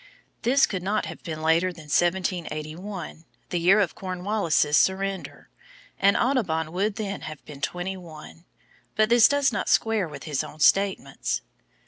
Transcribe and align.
This 0.41 0.65
could 0.65 0.81
not 0.81 1.05
have 1.05 1.21
been 1.21 1.43
later 1.43 1.71
than 1.71 1.83
1781, 1.83 3.23
the 3.49 3.59
year 3.59 3.79
of 3.79 3.93
Cornwallis' 3.93 4.75
surrender, 4.75 5.51
and 5.99 6.17
Audubon 6.17 6.71
would 6.71 6.95
then 6.95 7.21
have 7.21 7.45
been 7.45 7.61
twenty 7.61 7.97
one, 7.97 8.45
but 8.95 9.09
this 9.09 9.27
does 9.27 9.53
not 9.53 9.69
square 9.69 10.07
with 10.07 10.23
his 10.23 10.43
own 10.43 10.59
statements. 10.59 11.43